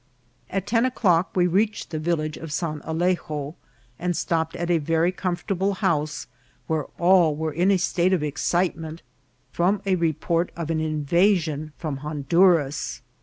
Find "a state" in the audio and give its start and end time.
7.69-8.11